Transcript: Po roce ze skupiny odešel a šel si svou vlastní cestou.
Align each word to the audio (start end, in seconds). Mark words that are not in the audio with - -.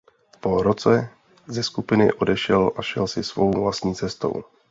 Po 0.41 0.63
roce 0.63 1.09
ze 1.47 1.63
skupiny 1.63 2.13
odešel 2.13 2.71
a 2.75 2.81
šel 2.81 3.07
si 3.07 3.23
svou 3.23 3.51
vlastní 3.51 3.95
cestou. 3.95 4.43